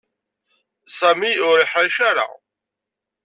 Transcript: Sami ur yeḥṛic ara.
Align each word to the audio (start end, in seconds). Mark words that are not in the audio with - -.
Sami 0.97 1.31
ur 1.49 1.57
yeḥṛic 1.59 1.97
ara. 2.09 2.27